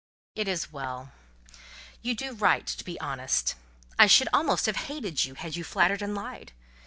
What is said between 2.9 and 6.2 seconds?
honest. I should almost have hated you had you flattered and